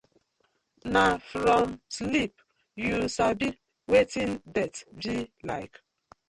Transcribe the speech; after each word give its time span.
Na 0.93 1.03
from 1.29 1.67
sleep 1.97 2.33
yu 2.85 2.97
sabi 3.15 3.47
wetin 3.91 4.31
death 4.53 4.77
bi 4.99 5.15
like. 5.49 5.75